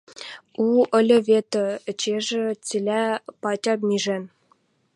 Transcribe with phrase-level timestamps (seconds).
[0.67, 1.51] у ыльы вет,
[1.89, 3.03] эчежӹ цилӓ
[3.41, 4.23] патя мижӓн.